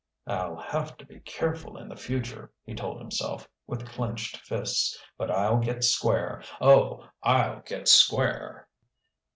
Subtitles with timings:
[0.25, 4.97] "I'll have to be careful in the future," he told himself, with clenched fists.
[5.15, 8.67] "But I'll get square oh, I'll get square!"